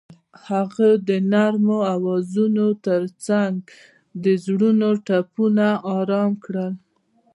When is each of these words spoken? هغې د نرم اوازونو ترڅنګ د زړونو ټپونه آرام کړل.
هغې 0.47 0.91
د 1.07 1.09
نرم 1.31 1.67
اوازونو 1.95 2.65
ترڅنګ 2.85 3.55
د 4.23 4.25
زړونو 4.43 4.89
ټپونه 5.07 5.67
آرام 5.97 6.31
کړل. 6.45 6.73